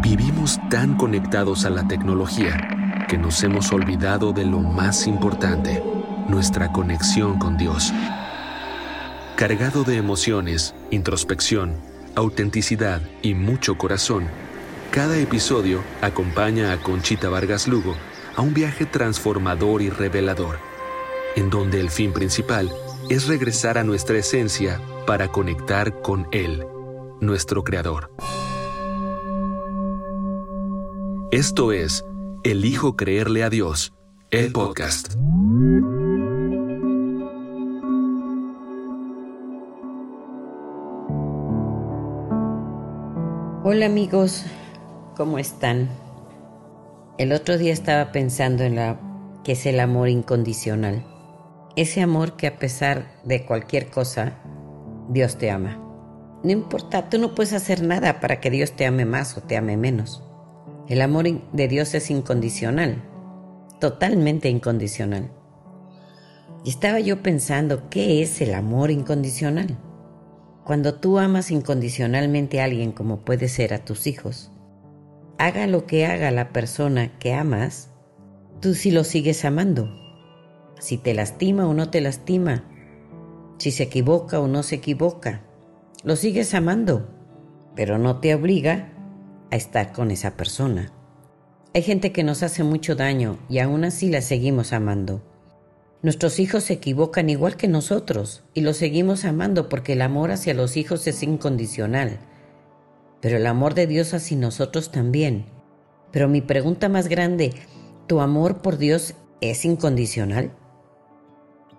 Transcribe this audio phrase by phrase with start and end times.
[0.00, 5.82] Vivimos tan conectados a la tecnología que nos hemos olvidado de lo más importante,
[6.28, 7.92] nuestra conexión con Dios.
[9.34, 11.74] Cargado de emociones, introspección,
[12.14, 14.28] autenticidad y mucho corazón,
[14.92, 17.96] cada episodio acompaña a Conchita Vargas Lugo
[18.36, 20.60] a un viaje transformador y revelador,
[21.34, 22.70] en donde el fin principal
[23.10, 26.64] es regresar a nuestra esencia para conectar con Él,
[27.20, 28.12] nuestro Creador.
[31.30, 32.06] Esto es
[32.42, 33.92] Elijo Creerle a Dios,
[34.30, 35.12] el podcast.
[43.62, 44.46] Hola amigos,
[45.18, 45.90] ¿cómo están?
[47.18, 48.98] El otro día estaba pensando en la
[49.44, 51.04] que es el amor incondicional.
[51.76, 54.38] Ese amor que a pesar de cualquier cosa,
[55.10, 55.78] Dios te ama.
[56.42, 59.58] No importa, tú no puedes hacer nada para que Dios te ame más o te
[59.58, 60.24] ame menos.
[60.88, 63.04] El amor de Dios es incondicional,
[63.78, 65.30] totalmente incondicional.
[66.64, 69.78] Y estaba yo pensando, ¿qué es el amor incondicional?
[70.64, 74.50] Cuando tú amas incondicionalmente a alguien como puede ser a tus hijos,
[75.36, 77.90] haga lo que haga la persona que amas,
[78.62, 79.90] tú sí lo sigues amando.
[80.80, 82.64] Si te lastima o no te lastima,
[83.58, 85.42] si se equivoca o no se equivoca,
[86.02, 87.10] lo sigues amando,
[87.74, 88.94] pero no te obliga
[89.50, 90.92] a estar con esa persona.
[91.74, 95.22] Hay gente que nos hace mucho daño y aún así la seguimos amando.
[96.02, 100.54] Nuestros hijos se equivocan igual que nosotros y los seguimos amando porque el amor hacia
[100.54, 102.20] los hijos es incondicional.
[103.20, 105.46] Pero el amor de Dios hacia nosotros también.
[106.12, 107.52] Pero mi pregunta más grande,
[108.06, 110.52] ¿tu amor por Dios es incondicional?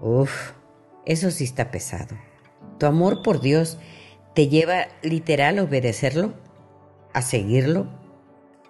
[0.02, 0.52] Uf,
[1.06, 2.16] eso sí está pesado.
[2.78, 3.78] ¿Tu amor por Dios
[4.36, 6.34] te lleva literal a obedecerlo?
[7.14, 7.88] ¿A seguirlo?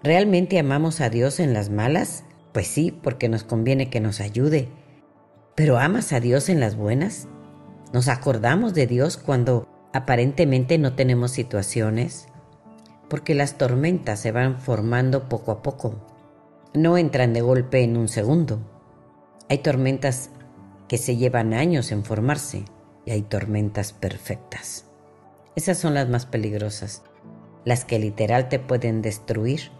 [0.04, 2.24] ¿Realmente amamos a Dios en las malas?
[2.54, 4.70] Pues sí, porque nos conviene que nos ayude
[5.60, 7.28] pero ¿amas a Dios en las buenas?
[7.92, 12.30] ¿Nos acordamos de Dios cuando aparentemente no tenemos situaciones?
[13.10, 16.08] Porque las tormentas se van formando poco a poco.
[16.74, 18.62] No entran de golpe en un segundo.
[19.50, 20.30] Hay tormentas
[20.88, 22.64] que se llevan años en formarse
[23.06, 24.86] y hay tormentas perfectas.
[25.58, 27.04] Esas son las más peligrosas,
[27.66, 29.72] las que literal te pueden destruir.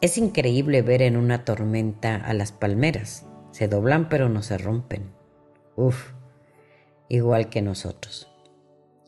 [0.00, 5.12] Es increíble ver en una tormenta a las palmeras se doblan pero no se rompen.
[5.76, 6.12] Uf,
[7.08, 8.28] igual que nosotros.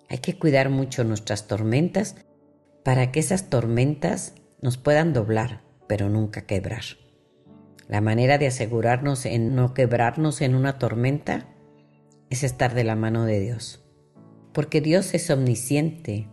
[0.09, 2.17] Hay que cuidar mucho nuestras tormentas
[2.85, 6.83] para que esas tormentas nos puedan doblar, pero nunca quebrar.
[7.89, 11.49] La manera de asegurarnos en no quebrarnos en una tormenta
[12.31, 13.85] es estar de la mano de Dios.
[14.53, 16.29] Porque Dios es omnisciente,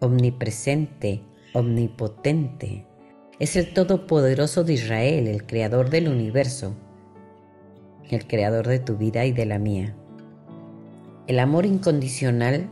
[0.00, 1.22] omnipresente,
[1.52, 2.86] omnipotente.
[3.38, 6.74] Es el Todopoderoso de Israel, el Creador del universo
[8.10, 9.94] el creador de tu vida y de la mía.
[11.26, 12.68] El amor incondicional,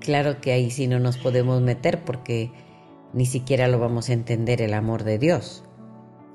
[0.00, 2.50] claro que ahí sí no nos podemos meter porque
[3.12, 5.64] ni siquiera lo vamos a entender el amor de Dios.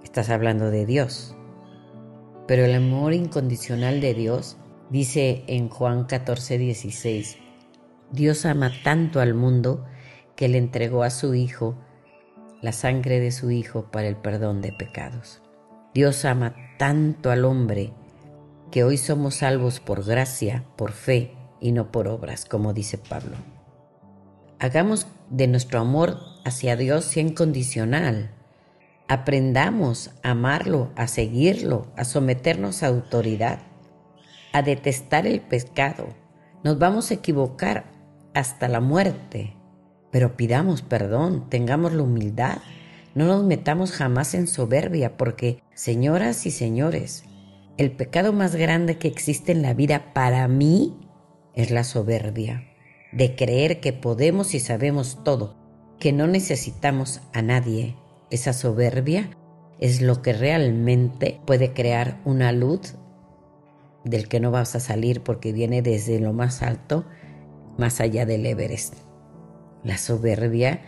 [0.04, 1.36] Estás hablando de Dios.
[2.48, 4.58] Pero el amor incondicional de Dios
[4.90, 7.38] dice en Juan 14, 16,
[8.12, 9.86] Dios ama tanto al mundo
[10.36, 11.76] que le entregó a su Hijo
[12.62, 15.42] la sangre de su Hijo para el perdón de pecados.
[15.94, 17.94] Dios ama tanto al hombre
[18.72, 23.38] que hoy somos salvos por gracia, por fe y no por obras, como dice Pablo.
[24.60, 28.32] Hagamos de nuestro amor hacia Dios sea incondicional.
[29.08, 33.60] Aprendamos a amarlo, a seguirlo, a someternos a autoridad,
[34.54, 36.08] a detestar el pecado.
[36.64, 37.92] Nos vamos a equivocar
[38.34, 39.56] hasta la muerte,
[40.14, 42.60] pero pidamos perdón, tengamos la humildad,
[43.16, 47.24] no nos metamos jamás en soberbia, porque, señoras y señores,
[47.78, 50.96] el pecado más grande que existe en la vida para mí
[51.56, 52.64] es la soberbia,
[53.12, 55.56] de creer que podemos y sabemos todo,
[56.00, 57.96] que no necesitamos a nadie.
[58.30, 59.32] Esa soberbia
[59.80, 62.94] es lo que realmente puede crear una luz
[64.04, 67.04] del que no vas a salir porque viene desde lo más alto,
[67.80, 69.03] más allá del Everest.
[69.84, 70.82] La soberbia,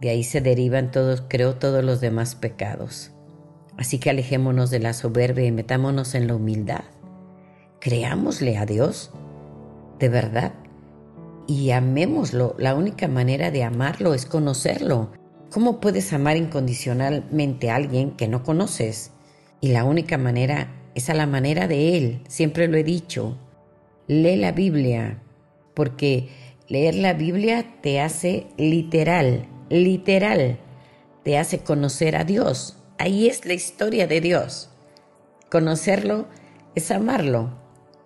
[0.00, 3.12] de ahí se derivan todos, creo, todos los demás pecados.
[3.76, 6.84] Así que alejémonos de la soberbia y metámonos en la humildad.
[7.80, 9.12] Creámosle a Dios,
[9.98, 10.52] de verdad,
[11.46, 12.54] y amémoslo.
[12.58, 15.10] La única manera de amarlo es conocerlo.
[15.50, 19.12] ¿Cómo puedes amar incondicionalmente a alguien que no conoces?
[19.60, 22.22] Y la única manera es a la manera de Él.
[22.28, 23.38] Siempre lo he dicho.
[24.08, 25.22] Lee la Biblia,
[25.74, 26.28] porque
[26.68, 30.58] leer la Biblia te hace literal, literal,
[31.24, 32.76] te hace conocer a Dios.
[32.98, 34.70] Ahí es la historia de Dios.
[35.50, 36.26] Conocerlo
[36.74, 37.58] es amarlo.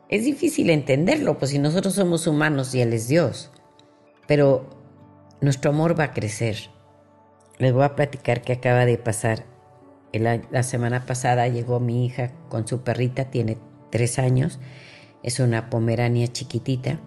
[0.09, 3.51] Es difícil entenderlo, pues si nosotros somos humanos y Él es Dios.
[4.29, 4.69] Pero
[5.41, 6.57] nuestro amor va a crecer.
[7.59, 9.47] Les voy a platicar que acaba de pasar.
[10.13, 13.57] La semana pasada llegó mi hija con su perrita, tiene
[13.91, 14.61] tres años,
[15.23, 16.99] es una pomerania chiquitita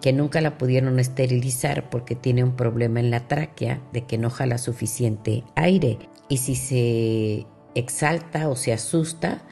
[0.00, 4.30] que nunca la pudieron esterilizar porque tiene un problema en la tráquea de que no
[4.30, 5.98] jala suficiente aire
[6.28, 9.42] y si se exalta o se asusta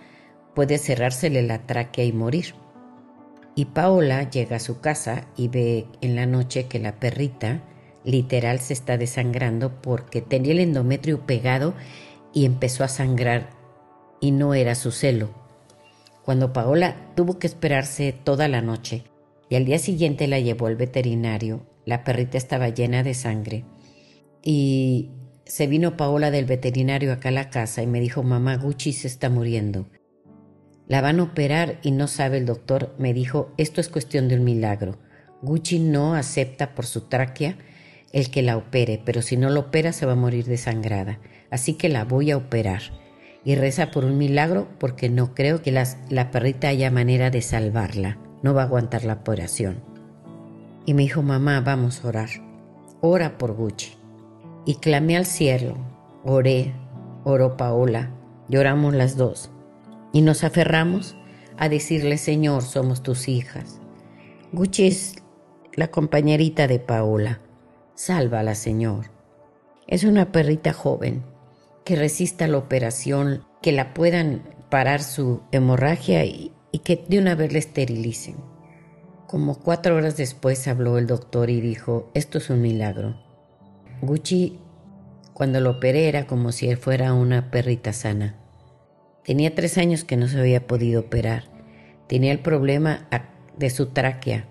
[0.55, 2.55] puede cerrársele la tráquea y morir.
[3.55, 7.63] Y Paola llega a su casa y ve en la noche que la perrita
[8.05, 11.75] literal se está desangrando porque tenía el endometrio pegado
[12.33, 13.51] y empezó a sangrar
[14.21, 15.31] y no era su celo.
[16.25, 19.05] Cuando Paola tuvo que esperarse toda la noche,
[19.49, 21.67] y al día siguiente la llevó al veterinario.
[21.85, 23.65] La perrita estaba llena de sangre.
[24.43, 25.11] Y
[25.45, 29.07] se vino Paola del veterinario acá a la casa y me dijo, mamá, Gucci se
[29.07, 29.89] está muriendo.
[30.89, 32.95] La van a operar y no sabe el doctor.
[32.99, 34.99] Me dijo, esto es cuestión de un milagro.
[35.43, 37.57] Gucci no acepta por su tráquea
[38.13, 41.21] el que la opere, pero si no la opera se va a morir desangrada.
[41.51, 42.83] Así que la voy a operar.
[43.45, 48.19] Y reza por un milagro porque no creo que la perrita haya manera de salvarla
[48.47, 49.83] no va a aguantar la operación.
[50.85, 52.29] Y me dijo, mamá, vamos a orar.
[53.01, 53.97] Ora por Gucci.
[54.65, 55.77] Y clamé al cielo,
[56.23, 56.73] oré,
[57.25, 58.13] oró Paola,
[58.49, 59.51] lloramos las dos.
[60.13, 61.17] Y nos aferramos
[61.57, 63.81] a decirle, Señor, somos tus hijas.
[64.53, 65.17] Gucci es
[65.75, 67.41] la compañerita de Paola.
[67.97, 69.07] Sálvala, Señor.
[69.89, 71.25] Es una perrita joven
[71.85, 77.35] que resista la operación, que la puedan parar su hemorragia y, y que de una
[77.35, 78.37] vez le esterilicen.
[79.27, 83.17] Como cuatro horas después habló el doctor y dijo, esto es un milagro.
[84.03, 84.59] Gucci,
[85.33, 88.37] cuando lo operé, era como si él fuera una perrita sana.
[89.25, 91.45] Tenía tres años que no se había podido operar.
[92.09, 93.09] Tenía el problema
[93.57, 94.47] de su tráquea,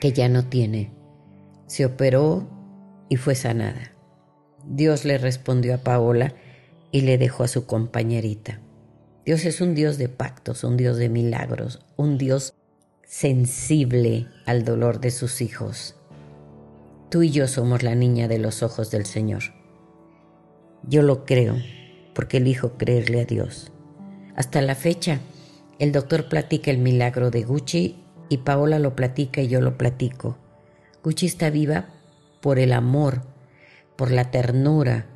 [0.00, 0.90] que ya no tiene.
[1.68, 2.48] Se operó
[3.08, 3.92] y fue sanada.
[4.64, 6.34] Dios le respondió a Paola
[6.90, 8.58] y le dejó a su compañerita.
[9.26, 12.54] Dios es un Dios de pactos, un Dios de milagros, un Dios
[13.02, 15.96] sensible al dolor de sus hijos.
[17.10, 19.42] Tú y yo somos la niña de los ojos del Señor.
[20.84, 21.56] Yo lo creo
[22.14, 23.72] porque elijo creerle a Dios.
[24.36, 25.18] Hasta la fecha,
[25.80, 30.38] el doctor platica el milagro de Gucci y Paola lo platica y yo lo platico.
[31.02, 31.86] Gucci está viva
[32.40, 33.22] por el amor,
[33.96, 35.06] por la ternura,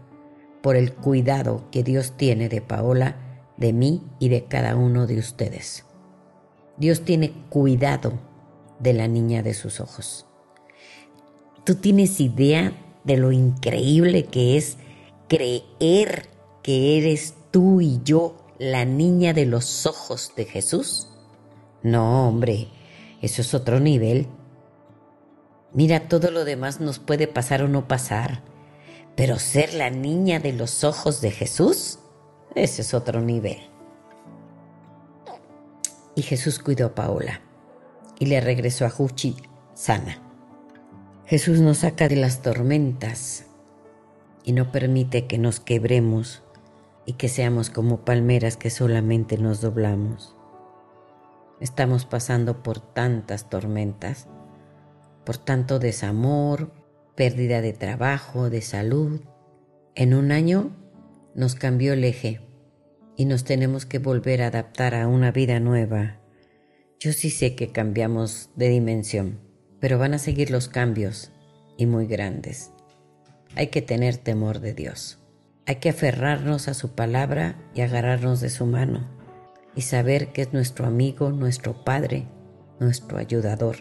[0.63, 3.30] por el cuidado que Dios tiene de Paola
[3.61, 5.85] de mí y de cada uno de ustedes.
[6.77, 8.19] Dios tiene cuidado
[8.81, 10.27] de la niña de sus ojos.
[11.65, 12.73] ¿Tú tienes idea
[13.05, 14.79] de lo increíble que es
[15.29, 16.29] creer
[16.63, 21.09] que eres tú y yo la niña de los ojos de Jesús?
[21.83, 22.69] No, hombre,
[23.21, 24.27] eso es otro nivel.
[25.73, 28.43] Mira, todo lo demás nos puede pasar o no pasar,
[29.17, 31.99] pero ser la niña de los ojos de Jesús,
[32.55, 33.59] ese es otro nivel.
[36.15, 37.41] Y Jesús cuidó a Paola
[38.19, 39.37] y le regresó a Juchi
[39.75, 40.19] sana.
[41.27, 43.47] Jesús nos saca de las tormentas
[44.45, 46.43] y no permite que nos quebremos
[47.07, 50.35] y que seamos como palmeras que solamente nos doblamos.
[51.61, 54.29] Estamos pasando por tantas tormentas,
[55.25, 56.73] por tanto desamor,
[57.15, 59.21] pérdida de trabajo, de salud.
[59.95, 60.71] En un año
[61.35, 62.41] nos cambió el eje
[63.17, 66.21] y nos tenemos que volver a adaptar a una vida nueva.
[66.99, 69.41] Yo sí sé que cambiamos de dimensión,
[69.81, 71.33] pero van a seguir los cambios
[71.77, 72.73] y muy grandes.
[73.57, 75.19] Hay que tener temor de Dios.
[75.67, 79.09] Hay que aferrarnos a su palabra y agarrarnos de su mano
[79.75, 82.27] y saber que es nuestro amigo, nuestro Padre,
[82.81, 83.77] nuestro ayudador.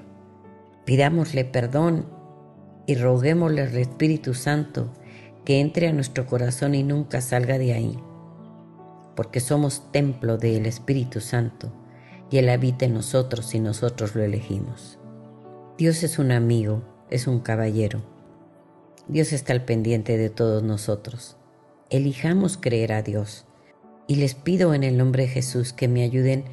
[0.85, 2.07] Pidámosle perdón
[2.85, 4.93] y roguémosle al Espíritu Santo
[5.45, 7.99] que entre a nuestro corazón y nunca salga de ahí,
[9.15, 11.71] porque somos templo del Espíritu Santo
[12.29, 14.99] y Él habita en nosotros y nosotros lo elegimos.
[15.77, 18.01] Dios es un amigo, es un caballero.
[19.07, 21.37] Dios está al pendiente de todos nosotros.
[21.89, 23.45] Elijamos creer a Dios.
[24.07, 26.45] Y les pido en el nombre de Jesús que me ayuden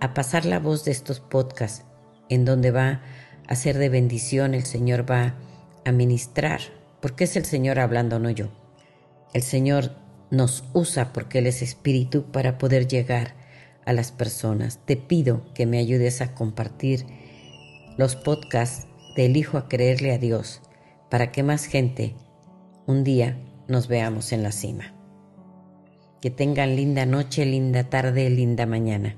[0.00, 1.84] a pasar la voz de estos podcasts,
[2.28, 3.02] en donde va
[3.46, 5.34] a ser de bendición, el Señor va
[5.84, 6.60] a ministrar
[7.02, 8.46] porque es el Señor hablando, no yo.
[9.34, 9.96] El Señor
[10.30, 13.34] nos usa porque Él es espíritu para poder llegar
[13.84, 14.78] a las personas.
[14.86, 17.04] Te pido que me ayudes a compartir
[17.98, 20.62] los podcasts del Hijo a creerle a Dios
[21.10, 22.14] para que más gente
[22.86, 23.36] un día
[23.68, 24.94] nos veamos en la cima.
[26.20, 29.16] Que tengan linda noche, linda tarde, linda mañana.